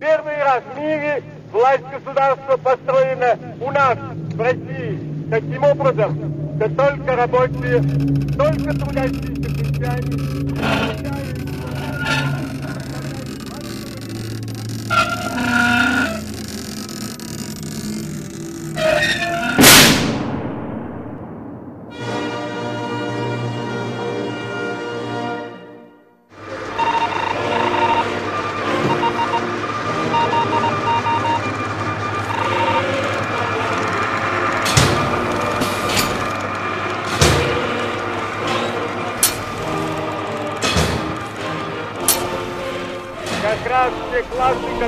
[0.00, 7.16] Первый раз в мире власть государства построена у нас, в России, таким образом, что только
[7.16, 7.82] рабочие,
[8.36, 11.27] только трудящиеся крестьяне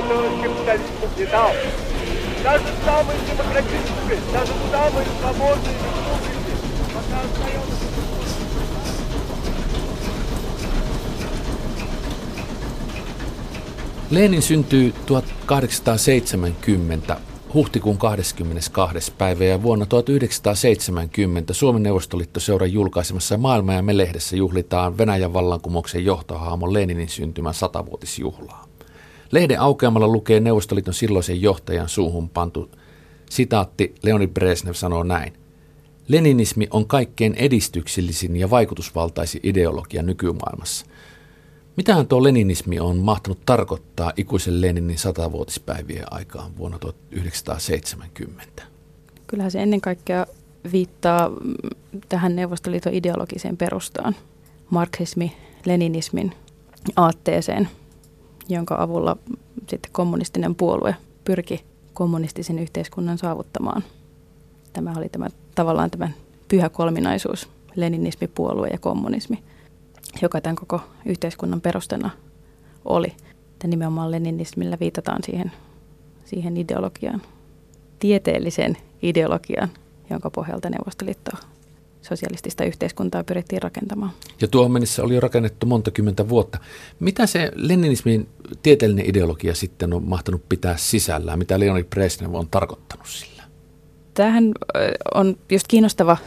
[0.00, 1.50] которых капитализм не дал.
[2.44, 6.52] Даже самые демократические, даже самые свободные республики
[6.94, 7.86] пока остается
[14.10, 17.16] Lenin syntyy 1870
[17.54, 19.12] huhtikuun 22.
[19.18, 26.72] päivä ja vuonna 1970 Suomen Neuvostoliittoseuran julkaisemassa Maailma ja me lehdessä juhlitaan Venäjän vallankumouksen johtohaamon
[26.72, 28.69] Leninin syntymän satavuotisjuhlaa.
[29.31, 32.69] Lehden aukeamalla lukee Neuvostoliiton silloisen johtajan suuhun pantu
[33.29, 35.33] sitaatti Leonid Brezhnev sanoo näin.
[36.07, 40.85] Leninismi on kaikkein edistyksellisin ja vaikutusvaltaisin ideologia nykymaailmassa.
[41.77, 48.63] Mitähän tuo leninismi on mahtanut tarkoittaa ikuisen Leninin satavuotispäivien aikaan vuonna 1970?
[49.27, 50.25] Kyllähän se ennen kaikkea
[50.71, 51.53] viittaa mm,
[52.09, 54.15] tähän Neuvostoliiton ideologiseen perustaan,
[54.69, 56.31] marksismi, leninismin
[56.95, 57.69] aatteeseen,
[58.53, 59.17] jonka avulla
[59.69, 61.63] sitten kommunistinen puolue pyrki
[61.93, 63.83] kommunistisen yhteiskunnan saavuttamaan.
[64.73, 66.09] Tämä oli tämä, tavallaan tämä
[66.47, 69.43] pyhä kolminaisuus, leninismi, puolue ja kommunismi–
[70.21, 72.09] joka tämän koko yhteiskunnan perustana
[72.85, 73.13] oli.
[73.63, 75.51] Ja nimenomaan leninismillä viitataan siihen,
[76.25, 77.21] siihen ideologiaan,
[77.99, 79.69] tieteelliseen ideologiaan,
[80.09, 81.31] jonka pohjalta Neuvostoliitto
[82.01, 84.11] sosialistista yhteiskuntaa pyrittiin rakentamaan.
[84.41, 86.59] Ja tuohon mennessä oli jo rakennettu monta kymmentä vuotta.
[86.99, 88.29] Mitä se leninismin
[88.63, 91.39] tieteellinen ideologia sitten on mahtanut pitää sisällään?
[91.39, 93.43] Mitä Leonid Brezhnev on tarkoittanut sillä?
[94.13, 94.51] Tämähän
[95.13, 96.17] on just kiinnostava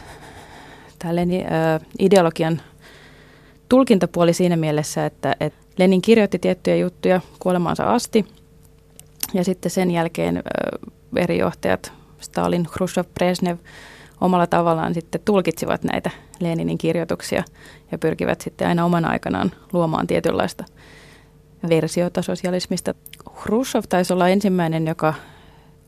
[0.99, 1.21] tämä
[1.99, 2.61] ideologian
[3.69, 8.25] tulkintapuoli siinä mielessä, että, että Lenin kirjoitti tiettyjä juttuja kuolemaansa asti
[9.33, 10.43] ja sitten sen jälkeen
[11.15, 13.57] eri johtajat, Stalin, Khrushchev, Brezhnev,
[14.21, 17.43] omalla tavallaan sitten tulkitsivat näitä Leninin kirjoituksia
[17.91, 20.65] ja pyrkivät sitten aina oman aikanaan luomaan tietynlaista
[21.69, 22.93] versiota sosialismista.
[23.43, 25.13] Khrushchev taisi olla ensimmäinen, joka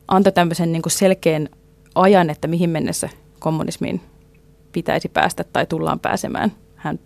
[0.07, 1.49] antoi tämmöisen niin kuin selkeän
[1.95, 4.01] ajan, että mihin mennessä kommunismiin
[4.71, 6.51] pitäisi päästä tai tullaan pääsemään.
[6.75, 6.99] Hän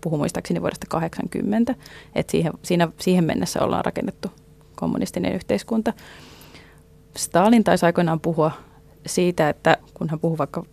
[0.00, 1.74] puhuu muistaakseni vuodesta 80,
[2.14, 4.28] että siihen, siinä, siihen mennessä ollaan rakennettu
[4.76, 5.92] kommunistinen yhteiskunta.
[7.16, 8.52] Stalin taisi aikoinaan puhua
[9.08, 10.64] siitä, että kun hän puhuu vaikka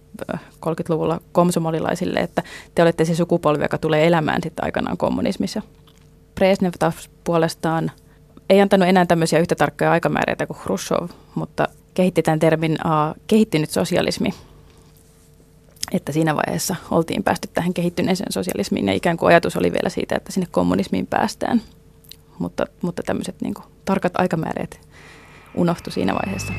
[0.65, 2.43] 30-luvulla äh, komsomolilaisille, että
[2.75, 5.61] te olette se sukupolvi, joka tulee elämään sitten aikanaan kommunismissa.
[6.35, 7.91] Brezhnev taas puolestaan
[8.49, 13.69] ei antanut enää tämmöisiä yhtä tarkkoja aikamääreitä kuin Khrushchev, mutta kehitti tämän termin uh, kehittynyt
[13.69, 14.29] sosialismi–
[15.91, 20.15] että siinä vaiheessa oltiin päästy tähän kehittyneeseen sosialismiin ja ikään kuin ajatus oli vielä siitä,
[20.15, 21.61] että sinne kommunismiin päästään.
[22.39, 24.79] Mutta, mutta tämmöiset niin kuin, tarkat aikamääreet
[25.55, 26.53] unohtu siinä vaiheessa.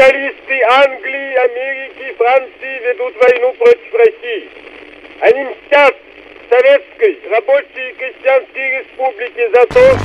[0.00, 4.48] Капиталисты Англии, Америки, Франции ведут войну против России.
[5.20, 5.94] Они мстят
[6.48, 9.98] Советской Рабочей и Крестьянской Республики за то,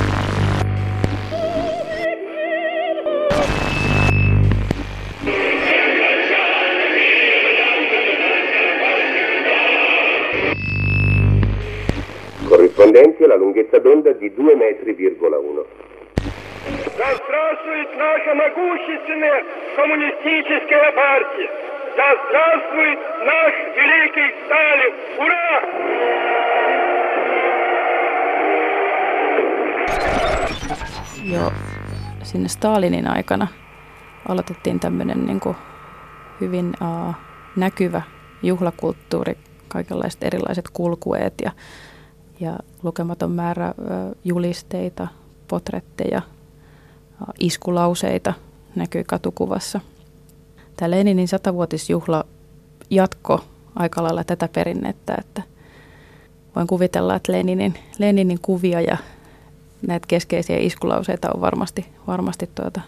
[12.46, 15.85] corrispondenti alla lunghezza d'onda di 2 metri,1.
[16.98, 19.44] Да здравствует наша могущественная
[19.76, 21.50] коммунистическая партия!
[21.96, 24.92] Да здравствует наш великий Сталин!
[25.18, 25.62] Ура!
[31.24, 31.52] jo
[32.22, 33.48] sinne Stalinin aikana
[34.28, 35.56] aloitettiin tämmöinen niin kuin
[36.40, 37.14] hyvin uh,
[37.56, 38.02] näkyvä
[38.42, 39.38] juhlakulttuuri,
[39.68, 41.50] kaikenlaiset erilaiset kulkueet ja,
[42.40, 45.08] ja lukematon määrä uh, julisteita,
[45.48, 46.35] potretteja, uh,
[47.39, 48.33] iskulauseita
[48.75, 49.81] näkyy katukuvassa.
[50.77, 52.25] Tämä Leninin satavuotisjuhla
[52.89, 53.43] jatko
[53.75, 55.41] aika lailla tätä perinnettä, että
[56.55, 58.97] voin kuvitella, että Leninin, Leninin kuvia ja
[59.87, 62.81] näitä keskeisiä iskulauseita on varmasti, varmasti tuota,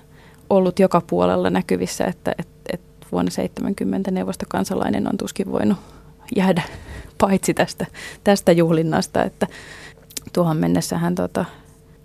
[0.50, 5.78] ollut joka puolella näkyvissä, että et, et vuonna 70 neuvostokansalainen on tuskin voinut
[6.36, 6.62] jäädä
[7.18, 7.86] paitsi tästä,
[8.24, 9.48] tästä juhlinnasta, että
[10.34, 11.46] tuohon mennessä hän tota,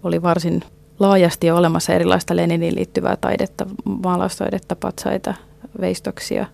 [0.02, 0.62] oli varsin
[0.98, 5.34] laajasti olemassa erilaista Leniniin liittyvää taidetta, maalaustaidetta, patsaita,
[5.80, 6.46] veistoksia,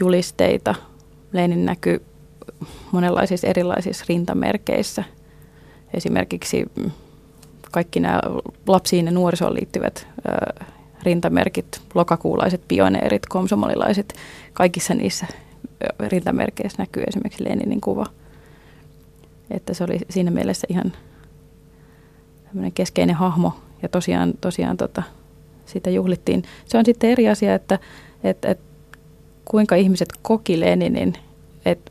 [0.00, 0.74] julisteita.
[1.32, 2.02] Lenin näkyy
[2.92, 5.04] monenlaisissa erilaisissa rintamerkeissä.
[5.94, 6.66] Esimerkiksi
[7.72, 8.20] kaikki nämä
[8.66, 10.64] lapsiin ja nuorisoon liittyvät ö,
[11.02, 14.14] rintamerkit, lokakuulaiset, pioneerit, komsomolilaiset,
[14.52, 15.26] kaikissa niissä
[16.08, 18.06] rintamerkeissä näkyy esimerkiksi Leninin kuva.
[19.50, 20.92] Että se oli siinä mielessä ihan
[22.74, 25.02] keskeinen hahmo ja tosiaan, tosiaan tota,
[25.66, 26.42] sitä juhlittiin.
[26.66, 27.78] Se on sitten eri asia, että
[28.24, 28.60] et, et,
[29.44, 31.14] kuinka ihmiset koki Leninin.
[31.64, 31.90] Et,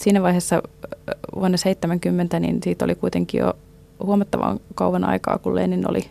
[0.00, 0.62] siinä vaiheessa
[1.34, 3.54] vuonna 70 niin siitä oli kuitenkin jo
[4.02, 6.10] huomattavan kauan aikaa, kun Lenin oli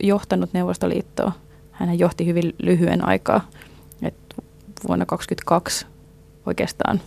[0.00, 1.32] johtanut Neuvostoliittoa.
[1.72, 3.40] Hän johti hyvin lyhyen aikaa.
[4.02, 4.14] Et
[4.88, 5.86] vuonna 2022
[6.46, 7.00] oikeastaan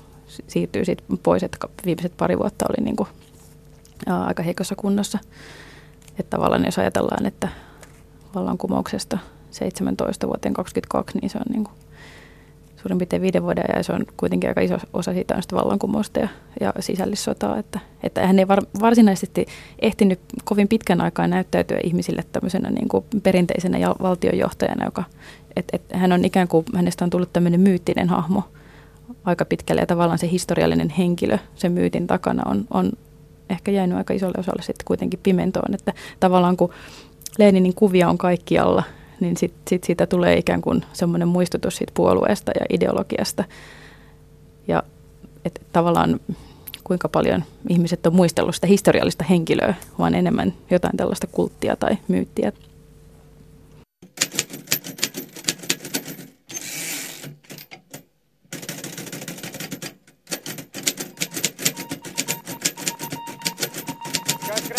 [0.48, 3.10] siirtyy siitä pois, että viimeiset pari vuotta oli niin kuin,
[4.06, 5.19] ää, aika heikossa kunnossa.
[6.19, 7.48] Että tavallaan jos ajatellaan, että
[8.36, 9.18] vallankumouksesta
[9.51, 11.75] 17 vuoteen 22, niin se on niin kuin
[12.81, 16.27] suurin piirtein viiden vuoden ja se on kuitenkin aika iso osa siitä on vallankumousta ja,
[16.62, 17.57] ja sisällissotaa.
[17.57, 19.45] Että, että hän ei var, varsinaisesti
[19.80, 25.04] ehtinyt kovin pitkän aikaa näyttäytyä ihmisille tämmöisenä niin kuin perinteisenä ja valtionjohtajana, joka,
[25.56, 28.44] et, et hän on ikään kuin, hänestä on tullut tämmöinen myyttinen hahmo
[29.24, 32.92] aika pitkälle ja tavallaan se historiallinen henkilö sen myytin takana on, on
[33.51, 36.74] ehkä jäänyt aika isolle osalle sitten kuitenkin pimentoon, että tavallaan kun
[37.38, 38.83] Leninin kuvia on kaikkialla,
[39.19, 43.44] niin sitten sit siitä tulee ikään kuin semmoinen muistutus siitä puolueesta ja ideologiasta.
[44.68, 44.83] Ja
[45.45, 46.19] et tavallaan
[46.83, 52.51] kuinka paljon ihmiset on muistellut sitä historiallista henkilöä, vaan enemmän jotain tällaista kulttia tai myyttiä.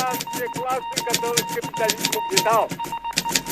[0.02, 2.68] Классы, которых капитализм угнетал.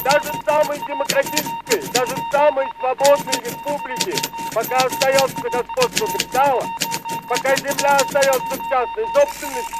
[0.03, 4.17] Даже самой демократической, даже самой свободной республике,
[4.53, 6.65] пока остается господство капитала,
[7.29, 9.80] пока земля остается в частной собственности,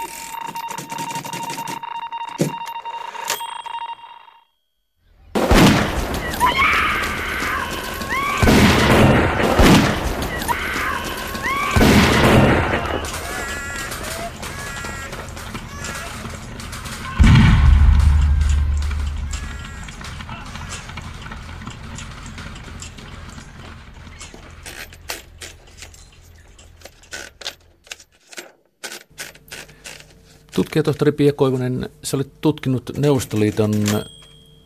[30.71, 33.75] Tutkija tohtori Pia Koivunen, sä olet tutkinut Neuvostoliiton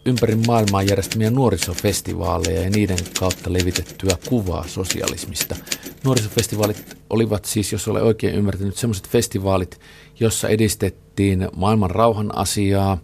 [0.07, 5.57] ympäri maailmaa järjestämiä nuorisofestivaaleja ja niiden kautta levitettyä kuvaa sosialismista.
[6.05, 9.81] Nuorisofestivaalit olivat siis, jos olen oikein ymmärtänyt, sellaiset festivaalit,
[10.21, 12.99] jossa edistettiin maailman rauhan asiaa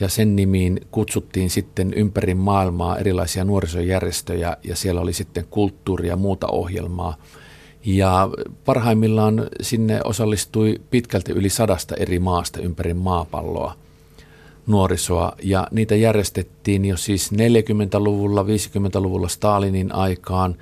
[0.00, 6.16] ja sen nimiin kutsuttiin sitten ympäri maailmaa erilaisia nuorisojärjestöjä ja siellä oli sitten kulttuuria ja
[6.16, 7.16] muuta ohjelmaa–
[7.86, 8.28] ja
[8.64, 13.74] parhaimmillaan sinne osallistui pitkälti yli sadasta eri maasta ympäri maapalloa
[14.66, 15.32] nuorisoa.
[15.42, 20.56] Ja niitä järjestettiin jo siis 40-luvulla, 50-luvulla Stalinin aikaan,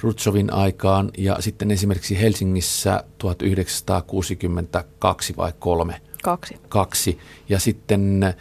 [0.00, 6.00] Rutsovin aikaan ja sitten esimerkiksi Helsingissä 1962 vai kolme?
[6.22, 6.56] Kaksi.
[6.68, 7.18] Kaksi.
[7.48, 8.34] Ja sitten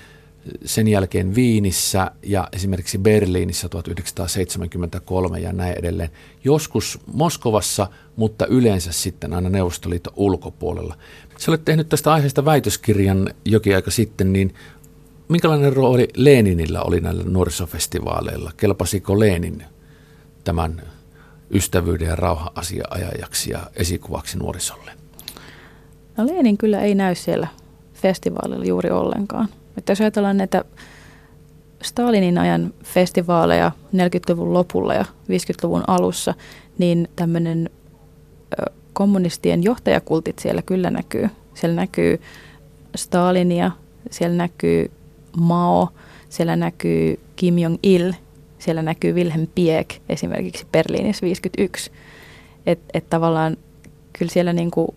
[0.65, 6.09] sen jälkeen Viinissä ja esimerkiksi Berliinissä 1973 ja näin edelleen.
[6.43, 10.97] Joskus Moskovassa, mutta yleensä sitten aina Neuvostoliiton ulkopuolella.
[11.37, 14.53] Sä olet tehnyt tästä aiheesta väitöskirjan jokin aika sitten, niin
[15.29, 18.51] minkälainen rooli Leninillä oli näillä nuorisofestivaaleilla?
[18.57, 19.63] Kelpasiko Lenin
[20.43, 20.81] tämän
[21.51, 24.91] ystävyyden ja rauhan asia-ajajaksi ja esikuvaksi nuorisolle?
[26.17, 27.47] No Lenin kyllä ei näy siellä
[27.93, 29.47] festivaalilla juuri ollenkaan.
[29.77, 30.65] Että jos ajatellaan näitä
[31.81, 36.33] Stalinin ajan festivaaleja 40-luvun lopulla ja 50-luvun alussa,
[36.77, 37.69] niin tämmöinen
[38.93, 41.29] kommunistien johtajakultit siellä kyllä näkyy.
[41.53, 42.21] Siellä näkyy
[42.95, 43.71] Stalinia,
[44.11, 44.91] siellä näkyy
[45.37, 45.89] Mao,
[46.29, 48.13] siellä näkyy Kim Jong-il,
[48.59, 51.91] siellä näkyy Wilhelm Pieck esimerkiksi Berliinissä 51.
[52.65, 53.57] Että et tavallaan
[54.19, 54.95] kyllä siellä niinku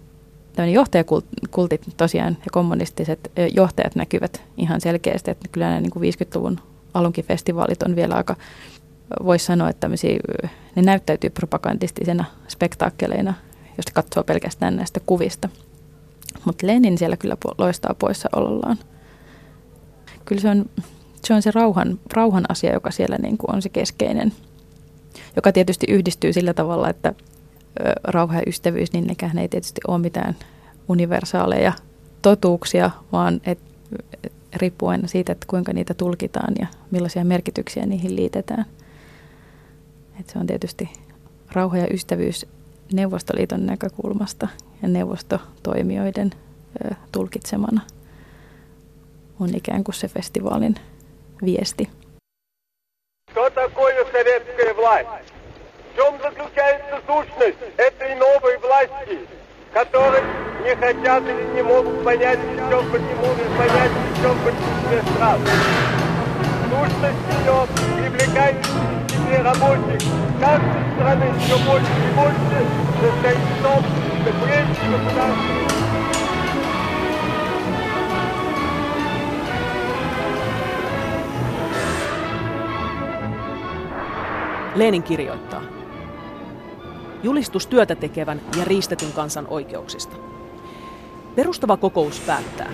[0.73, 6.61] johtajakultit tosiaan ja kommunistiset johtajat näkyvät ihan selkeästi, että kyllä nämä niin kuin 50-luvun
[6.95, 8.37] alunkin festivaalit on vielä aika,
[9.25, 9.89] voisi sanoa, että
[10.77, 13.35] ne näyttäytyy propagandistisena spektaakkeleina,
[13.77, 15.49] jos katsoo pelkästään näistä kuvista.
[16.45, 18.79] Mutta Lenin siellä kyllä loistaa poissaolollaan.
[20.25, 20.65] Kyllä se on
[21.27, 24.33] se, on se rauhan, rauhan asia, joka siellä niin kuin on se keskeinen.
[25.37, 27.15] joka tietysti yhdistyy sillä tavalla, että
[28.04, 30.36] rauha ja ystävyys, niin nekään ei tietysti ole mitään
[30.88, 31.74] universaaleja
[32.22, 33.60] totuuksia, vaan et,
[34.24, 38.66] et, riippuu aina siitä, että kuinka niitä tulkitaan ja millaisia merkityksiä niihin liitetään.
[40.20, 40.90] Et se on tietysti
[41.52, 42.46] rauha ja ystävyys
[42.94, 44.48] Neuvostoliiton näkökulmasta
[44.82, 46.32] ja neuvostotoimijoiden
[46.86, 47.82] ö, tulkitsemana
[49.40, 50.76] on ikään kuin se festivaalin
[51.46, 51.90] viesti.
[53.32, 55.35] Что такое советская власть?
[55.97, 59.19] В чем заключается сущность этой новой власти,
[59.73, 60.21] которой
[60.63, 65.41] не хотят или не могут понять, причем почему не понять, причем большинстве стран?
[66.69, 70.03] Сущность ее привлекает к себе рабочих
[70.39, 72.59] каждой страны все больше и больше
[73.01, 75.67] состоит в том, что прежде государственные
[84.77, 85.76] Lenin kirjoittaa.
[87.27, 90.17] Julistus työtä tekevän ja riistetyn kansan oikeuksista.
[91.37, 92.73] Perustava kokous päättää.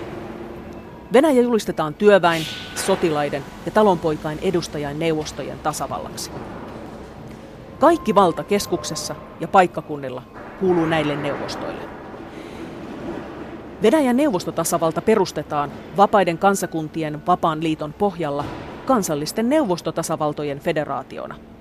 [1.13, 2.43] Venäjä julistetaan työväen,
[2.75, 6.31] sotilaiden ja talonpoikain edustajain neuvostojen tasavallaksi.
[7.81, 10.23] Kaikki valta keskuksessa ja paikkakunnilla
[10.61, 11.83] kuuluu näille neuvostoille.
[13.83, 18.45] Venäjän neuvostotasavalta perustetaan vapaiden kansakuntien vapaan liiton pohjalla
[18.87, 21.35] kansallisten neuvostotasavaltojen federaationa–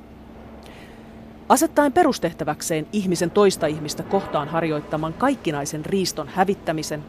[1.52, 7.04] asettaen perustehtäväkseen ihmisen toista ihmistä kohtaan harjoittaman kaikkinaisen riiston hävittämisen,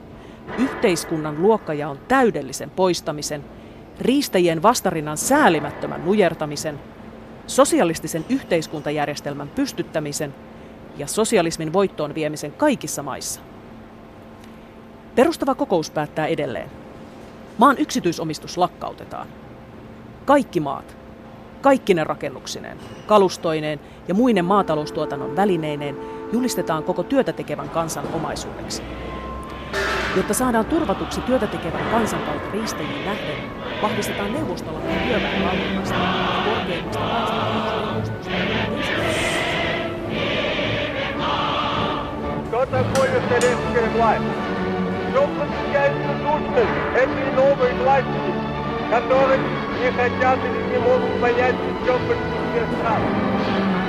[0.59, 3.45] yhteiskunnan luokkajaon täydellisen poistamisen,
[4.01, 6.81] riistäjien vastarinnan säälimättömän nujertamisen,
[7.47, 10.35] sosialistisen yhteiskuntajärjestelmän pystyttämisen
[10.97, 13.41] ja sosialismin voittoon viemisen kaikissa maissa.
[15.15, 16.71] Perustava kokous päättää edelleen.
[17.59, 19.27] Maan yksityisomistus lakkautetaan.
[20.25, 21.02] Kaikki maat,
[21.62, 25.97] kaikkine rakennuksineen, kalustoineen ja muinen maataloustuotannon välineineen
[26.33, 28.83] julistetaan koko työtä tekevän kansan omaisuudeksi.
[30.16, 33.37] Jotta saadaan turvatuksi työtä tekevän kansan kautta riistäjien nähden,
[33.83, 38.23] vahvistetaan neuvostolainen työväen valvonnasta ja korkeimmasta kansanvaltaisesta
[42.50, 44.23] Gott erfolge der letzten Gleis.
[45.12, 45.49] Suchen
[49.09, 53.82] Sie не хотят или не могут понять в чем большинстве стран?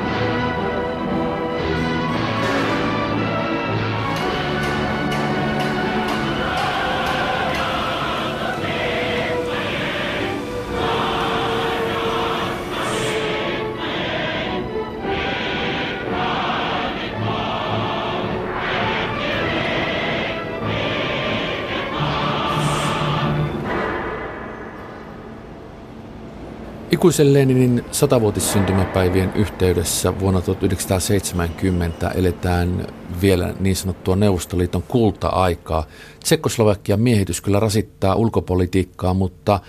[26.94, 32.88] Ikuisen Leninin satavuotissyntymäpäivien yhteydessä vuonna 1970 eletään
[33.22, 35.86] vielä niin sanottua Neuvostoliiton kulta-aikaa.
[36.24, 39.60] Tsekkoslovakian miehitys kyllä rasittaa ulkopolitiikkaa, mutta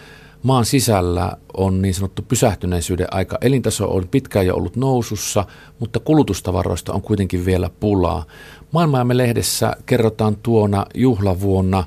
[0.43, 3.38] maan sisällä on niin sanottu pysähtyneisyyden aika.
[3.40, 5.45] Elintaso on pitkään jo ollut nousussa,
[5.78, 8.25] mutta kulutustavaroista on kuitenkin vielä pulaa.
[8.73, 11.85] Maailmaamme lehdessä kerrotaan tuona juhlavuonna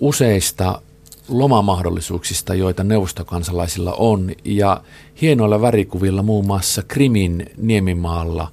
[0.00, 0.82] useista
[1.28, 4.82] lomamahdollisuuksista, joita neuvostokansalaisilla on, ja
[5.20, 8.52] hienoilla värikuvilla muun muassa Krimin niemimaalla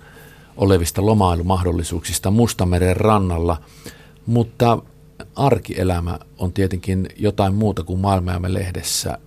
[0.58, 3.58] olevista lomailumahdollisuuksista Mustameren rannalla,
[4.25, 4.77] mutta
[5.36, 9.17] arkielämä on tietenkin jotain muuta kuin maailmamme lehdessä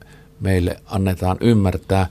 [0.40, 2.07] meille annetaan ymmärtää.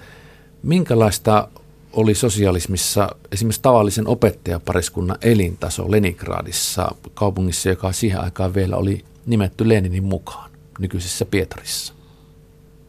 [0.63, 1.47] Minkälaista
[1.93, 10.03] oli sosialismissa esimerkiksi tavallisen opettajapariskunnan elintaso Leningradissa, kaupungissa, joka siihen aikaan vielä oli nimetty Leninin
[10.03, 10.46] mukaan?
[10.79, 11.93] Nykyisessä Pietarissa?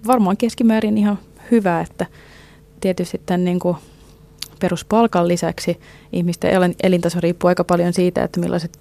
[0.07, 1.19] Varmaan keskimäärin ihan
[1.51, 2.07] hyvä, että
[2.81, 3.77] tietysti tämän niin kuin
[4.61, 5.81] peruspalkan lisäksi
[6.13, 8.79] ihmisten elintaso riippuu aika paljon siitä, että millaiset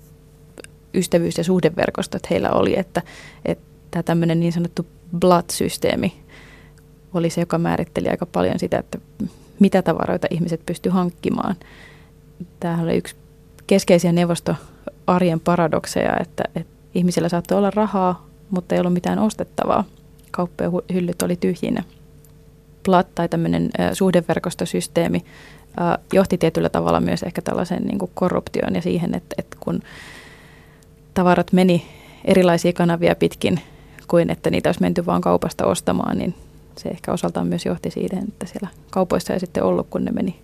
[0.94, 3.02] ystävyys- ja suhdeverkostot heillä oli, että,
[3.46, 4.88] että tämmöinen niin sanottu
[5.20, 6.14] blood-systeemi
[7.14, 8.98] oli se, joka määritteli aika paljon sitä, että
[9.60, 11.56] mitä tavaroita ihmiset pysty hankkimaan.
[12.60, 13.16] Tämähän oli yksi
[13.68, 19.84] keskeisiä neuvostoarjen paradokseja, että, että ihmisillä saattoi olla rahaa, mutta ei ollut mitään ostettavaa.
[20.32, 21.84] Kauppojen hyllyt oli tyhjinä.
[22.86, 25.26] Plat tai tämmöinen suhdeverkostosysteemi
[26.14, 29.80] johti tietyllä tavalla myös ehkä tällaisen niin kuin korruptioon ja siihen, että, että kun
[31.14, 31.86] tavarat meni
[32.26, 33.60] erilaisia kanavia pitkin
[34.08, 36.36] kuin että niitä olisi menty vain kaupasta ostamaan, niin
[36.78, 40.40] se ehkä osaltaan myös johti siihen, että siellä kaupoissa ei sitten ollut, kun ne meni,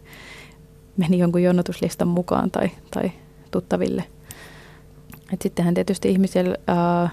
[0.98, 3.12] meni jonkun jonotuslistan mukaan tai, tai
[3.51, 4.03] tuttaville.
[5.33, 7.10] Et sittenhän tietysti ihmisillä ää,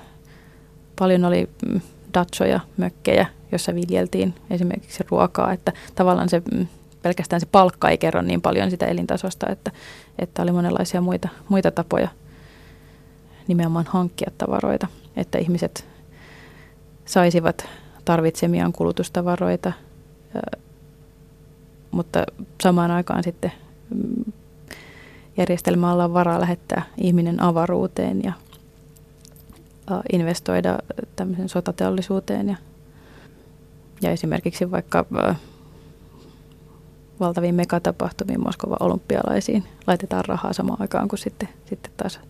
[1.01, 1.81] paljon oli mm,
[2.15, 6.67] datsoja, mökkejä, jossa viljeltiin esimerkiksi ruokaa, että tavallaan se mm,
[7.03, 9.71] pelkästään se palkka ei kerro niin paljon sitä elintasosta, että,
[10.19, 12.09] että oli monenlaisia muita, muita tapoja
[13.49, 15.89] nimenomaan hankkia tavaroita, että ihmiset
[17.05, 17.69] saisivat
[18.05, 19.73] tarvitsemiaan kulutustavaroita,
[21.91, 22.25] mutta
[22.63, 23.53] samaan aikaan sitten
[23.95, 24.33] mm,
[25.37, 28.33] järjestelmällä on varaa lähettää ihminen avaruuteen ja
[30.13, 30.79] investoida
[31.17, 32.57] tämmöisen sotateollisuuteen ja,
[34.03, 35.07] ja esimerkiksi vaikka
[37.21, 42.21] valtaviin megatapahtumiin Moskovan olympialaisiin laitetaan rahaa samaan aikaan, kun sitten, sitten taas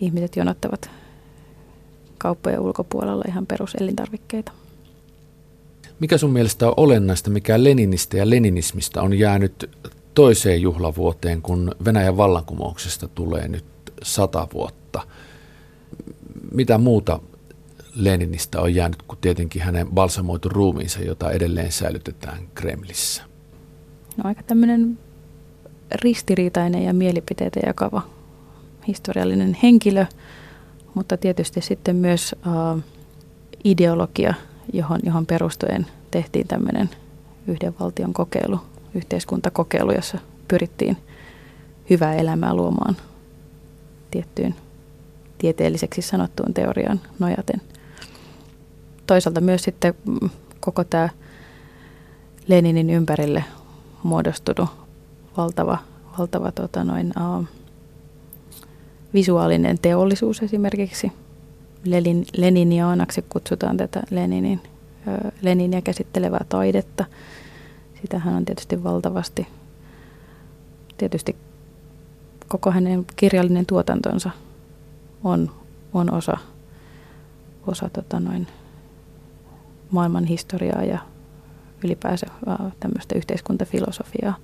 [0.00, 0.90] ihmiset jonottavat
[2.18, 4.52] kauppojen ulkopuolella ihan peruselintarvikkeita.
[6.00, 9.70] Mikä sun mielestä on olennaista, mikä Leninistä ja leninismistä on jäänyt
[10.14, 13.64] toiseen juhlavuoteen, kun Venäjän vallankumouksesta tulee nyt
[14.02, 15.02] sata vuotta?
[16.54, 17.20] Mitä muuta
[17.94, 23.22] Leninistä on jäänyt kuin tietenkin hänen balsamoitu ruumiinsa, jota edelleen säilytetään Kremlissä?
[24.16, 24.98] No aika tämmöinen
[26.02, 28.02] ristiriitainen ja mielipiteitä jakava
[28.88, 30.06] historiallinen henkilö,
[30.94, 32.82] mutta tietysti sitten myös uh,
[33.64, 34.34] ideologia,
[34.72, 36.90] johon, johon perustuen tehtiin tämmöinen
[37.46, 38.58] yhden valtion kokeilu,
[38.94, 40.18] yhteiskuntakokeilu, jossa
[40.48, 40.96] pyrittiin
[41.90, 42.96] hyvää elämää luomaan
[44.10, 44.54] tiettyyn
[45.44, 47.62] tieteelliseksi sanottuun teoriaan nojaten.
[49.06, 51.08] Toisaalta myös sitten mm, koko tämä
[52.48, 53.44] Leninin ympärille
[54.02, 54.68] muodostunut
[55.36, 55.78] valtava,
[56.18, 57.46] valtava tota noin, uh,
[59.14, 61.12] visuaalinen teollisuus esimerkiksi.
[61.84, 64.60] Lenin, Leniniaanaksi kutsutaan tätä Leninin,
[65.06, 67.04] uh, Leninia käsittelevää taidetta.
[68.00, 69.46] Sitähän on tietysti valtavasti.
[70.98, 71.36] Tietysti
[72.48, 74.30] koko hänen kirjallinen tuotantonsa
[75.24, 75.50] on,
[75.94, 76.36] on osa,
[77.66, 78.46] osa tota noin,
[79.90, 80.98] maailman historiaa ja
[81.84, 82.26] ylipäänsä
[82.80, 84.36] tämmöistä yhteiskuntafilosofiaa.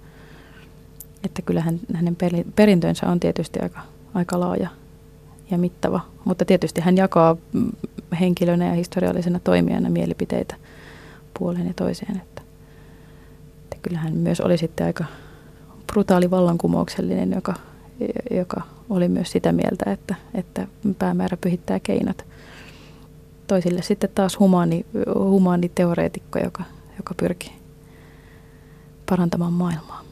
[1.24, 2.16] Että kyllähän hänen
[2.56, 3.80] perintönsä on tietysti aika,
[4.14, 4.68] aika laaja
[5.50, 7.70] ja mittava, mutta tietysti hän jakaa mm,
[8.20, 10.54] henkilönä ja historiallisena toimijana mielipiteitä
[11.38, 12.16] puoleen ja toiseen.
[12.16, 12.42] Että,
[13.62, 15.04] että kyllähän myös oli sitten aika
[15.86, 17.54] brutaali vallankumouksellinen, joka,
[18.30, 20.66] joka oli myös sitä mieltä, että, että
[20.98, 22.24] päämäärä pyhittää keinot.
[23.46, 26.64] Toisille sitten taas humaani, humaani teoreetikko, joka
[26.96, 27.52] joka pyrkii
[29.08, 30.09] parantamaan maailmaa.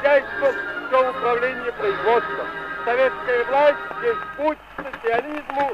[0.00, 0.54] Хозяйством,
[0.88, 2.46] все управление производством.
[2.84, 5.72] Советская власть есть путь к социализму,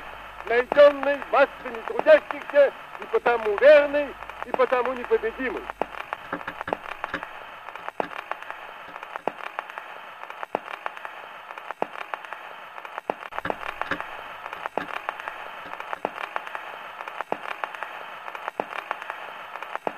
[0.49, 4.09] найденный массами трудящихся и потому верный,
[4.47, 5.63] и потому непобедимый.